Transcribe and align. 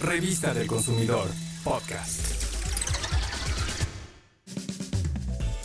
Revista 0.00 0.54
del 0.54 0.68
Consumidor, 0.68 1.26
podcast. 1.64 2.20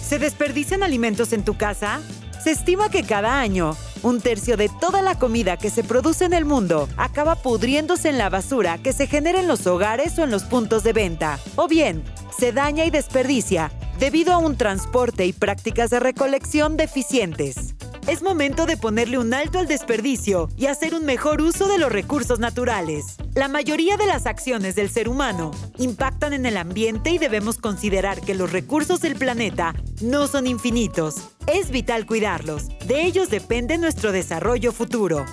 ¿Se 0.02 0.18
desperdician 0.18 0.82
alimentos 0.82 1.34
en 1.34 1.46
tu 1.46 1.56
casa? 1.56 2.02
Se 2.44 2.50
estima 2.50 2.90
que 2.90 3.04
cada 3.04 3.40
año, 3.40 3.78
un 4.02 4.22
tercio 4.22 4.58
de 4.58 4.70
toda 4.82 5.04
la 5.04 5.20
comida 5.20 5.58
que 5.58 5.70
se 5.70 5.84
produce 5.84 6.26
en 6.26 6.34
el 6.34 6.46
mundo 6.46 6.90
acaba 6.98 7.36
pudriéndose 7.36 8.10
en 8.10 8.18
la 8.18 8.30
basura 8.30 8.80
que 8.80 8.92
se 8.92 9.06
genera 9.06 9.40
en 9.40 9.48
los 9.48 9.68
hogares 9.68 10.18
o 10.18 10.24
en 10.24 10.32
los 10.32 10.44
puntos 10.44 10.84
de 10.84 10.94
venta. 10.94 11.38
O 11.56 11.68
bien, 11.68 12.04
se 12.36 12.52
daña 12.52 12.86
y 12.86 12.90
desperdicia 12.90 13.72
debido 14.00 14.34
a 14.34 14.40
un 14.40 14.58
transporte 14.58 15.28
y 15.28 15.34
prácticas 15.34 15.92
de 15.92 16.00
recolección 16.00 16.76
deficientes. 16.76 17.73
Es 18.06 18.22
momento 18.22 18.66
de 18.66 18.76
ponerle 18.76 19.18
un 19.18 19.34
alto 19.34 19.60
al 19.60 19.68
desperdicio 19.68 20.50
y 20.58 20.66
hacer 20.66 20.94
un 20.94 21.06
mejor 21.06 21.42
uso 21.42 21.70
de 21.70 21.78
los 21.78 21.90
recursos 21.90 22.38
naturales. 22.38 23.16
La 23.34 23.48
mayoría 23.48 23.96
de 23.96 24.06
las 24.06 24.26
acciones 24.26 24.76
del 24.76 24.90
ser 24.90 25.08
humano 25.08 25.52
impactan 25.78 26.34
en 26.34 26.46
el 26.46 26.58
ambiente 26.58 27.12
y 27.12 27.18
debemos 27.18 27.60
considerar 27.60 28.20
que 28.20 28.36
los 28.36 28.52
recursos 28.52 29.00
del 29.00 29.16
planeta 29.16 29.74
no 30.02 30.28
son 30.28 30.48
infinitos. 30.48 31.16
Es 31.48 31.70
vital 31.70 32.06
cuidarlos. 32.06 32.68
De 32.88 33.06
ellos 33.06 33.30
depende 33.30 33.78
nuestro 33.78 34.12
desarrollo 34.12 34.74
futuro. 34.74 35.26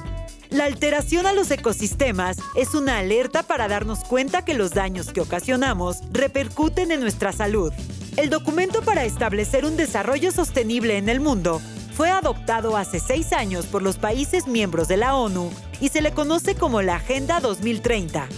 La 0.51 0.66
alteración 0.66 1.27
a 1.27 1.33
los 1.33 1.51
ecosistemas 1.51 2.37
es 2.55 2.75
una 2.75 2.99
alerta 2.99 3.43
para 3.43 3.66
darnos 3.66 4.05
cuenta 4.05 4.45
que 4.45 4.55
los 4.55 4.75
daños 4.75 5.13
que 5.13 5.21
ocasionamos 5.21 5.99
repercuten 6.13 6.93
en 6.93 7.01
nuestra 7.01 7.33
salud. 7.33 7.73
El 8.16 8.30
documento 8.30 8.83
para 8.83 9.05
establecer 9.05 9.65
un 9.65 9.77
desarrollo 9.77 10.30
sostenible 10.30 10.99
en 10.99 11.09
el 11.09 11.19
mundo 11.19 11.61
fue 11.93 12.11
adoptado 12.11 12.77
hace 12.77 13.01
seis 13.01 13.33
años 13.33 13.67
por 13.67 13.83
los 13.83 13.97
países 13.97 14.47
miembros 14.47 14.89
de 14.89 14.97
la 14.97 15.15
ONU 15.15 15.51
y 15.80 15.89
se 15.89 16.03
le 16.03 16.13
conoce 16.13 16.55
como 16.55 16.83
la 16.83 16.97
Agenda 16.97 17.41
2030. 17.41 18.29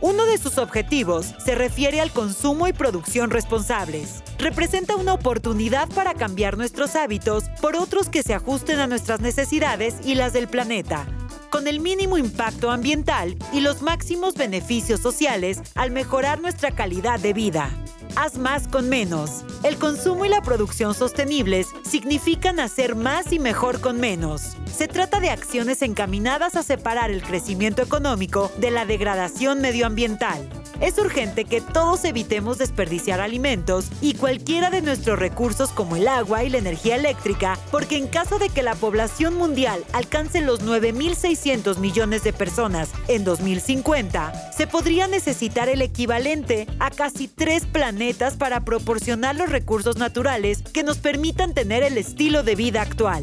Uno 0.00 0.26
de 0.26 0.36
sus 0.36 0.58
objetivos 0.58 1.32
se 1.44 1.54
refiere 1.54 2.00
al 2.00 2.10
consumo 2.10 2.66
y 2.66 2.72
producción 2.72 3.30
responsables. 3.30 4.24
Representa 4.36 4.96
una 4.96 5.14
oportunidad 5.14 5.88
para 5.90 6.14
cambiar 6.14 6.56
nuestros 6.56 6.96
hábitos 6.96 7.44
por 7.60 7.76
otros 7.76 8.08
que 8.08 8.24
se 8.24 8.34
ajusten 8.34 8.80
a 8.80 8.88
nuestras 8.88 9.20
necesidades 9.20 9.94
y 10.04 10.16
las 10.16 10.32
del 10.32 10.48
planeta, 10.48 11.06
con 11.50 11.68
el 11.68 11.78
mínimo 11.78 12.18
impacto 12.18 12.72
ambiental 12.72 13.36
y 13.52 13.60
los 13.60 13.80
máximos 13.80 14.34
beneficios 14.34 15.00
sociales 15.00 15.62
al 15.76 15.92
mejorar 15.92 16.40
nuestra 16.40 16.72
calidad 16.72 17.20
de 17.20 17.32
vida. 17.32 17.70
Haz 18.14 18.36
más 18.36 18.68
con 18.68 18.88
menos. 18.88 19.44
El 19.62 19.76
consumo 19.76 20.24
y 20.24 20.28
la 20.28 20.42
producción 20.42 20.94
sostenibles 20.94 21.68
significan 21.82 22.60
hacer 22.60 22.94
más 22.94 23.32
y 23.32 23.38
mejor 23.38 23.80
con 23.80 23.98
menos. 24.00 24.56
Se 24.66 24.86
trata 24.86 25.18
de 25.18 25.30
acciones 25.30 25.82
encaminadas 25.82 26.56
a 26.56 26.62
separar 26.62 27.10
el 27.10 27.22
crecimiento 27.22 27.82
económico 27.82 28.52
de 28.58 28.70
la 28.70 28.84
degradación 28.84 29.60
medioambiental. 29.60 30.61
Es 30.82 30.98
urgente 30.98 31.44
que 31.44 31.60
todos 31.60 32.04
evitemos 32.04 32.58
desperdiciar 32.58 33.20
alimentos 33.20 33.86
y 34.00 34.14
cualquiera 34.14 34.68
de 34.68 34.82
nuestros 34.82 35.16
recursos 35.16 35.70
como 35.70 35.94
el 35.94 36.08
agua 36.08 36.42
y 36.42 36.50
la 36.50 36.58
energía 36.58 36.96
eléctrica, 36.96 37.56
porque 37.70 37.96
en 37.96 38.08
caso 38.08 38.40
de 38.40 38.48
que 38.48 38.64
la 38.64 38.74
población 38.74 39.34
mundial 39.34 39.84
alcance 39.92 40.40
los 40.40 40.60
9.600 40.64 41.78
millones 41.78 42.24
de 42.24 42.32
personas 42.32 42.90
en 43.06 43.22
2050, 43.22 44.52
se 44.52 44.66
podría 44.66 45.06
necesitar 45.06 45.68
el 45.68 45.82
equivalente 45.82 46.66
a 46.80 46.90
casi 46.90 47.28
tres 47.28 47.64
planetas 47.64 48.34
para 48.34 48.64
proporcionar 48.64 49.36
los 49.36 49.50
recursos 49.50 49.98
naturales 49.98 50.62
que 50.74 50.82
nos 50.82 50.98
permitan 50.98 51.54
tener 51.54 51.84
el 51.84 51.96
estilo 51.96 52.42
de 52.42 52.56
vida 52.56 52.82
actual. 52.82 53.22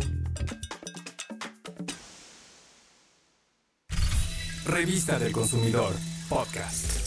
Revista 4.66 5.20
del 5.20 5.34
Consumidor, 5.34 5.94
podcast. 6.30 6.98